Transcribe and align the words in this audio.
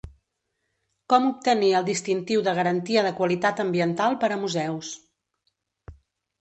Com 1.13 1.27
obtenir 1.31 1.69
el 1.81 1.85
distintiu 1.91 2.43
de 2.49 2.55
garantia 2.61 3.05
de 3.09 3.13
qualitat 3.21 3.63
ambiental 3.67 4.21
per 4.25 4.33
a 4.33 4.41
museus. 4.49 4.93